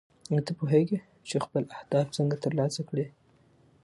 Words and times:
ایا 0.29 0.41
ته 0.47 0.51
پوهېږې 0.59 0.97
چې 1.27 1.35
خپل 1.45 1.63
اهداف 1.77 2.07
څنګه 2.17 2.35
ترلاسه 2.43 2.81
کړې؟ 2.89 3.05